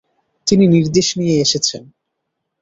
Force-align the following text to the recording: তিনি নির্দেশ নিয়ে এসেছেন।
তিনি 0.47 0.65
নির্দেশ 0.67 1.07
নিয়ে 1.19 1.35
এসেছেন। 1.41 1.83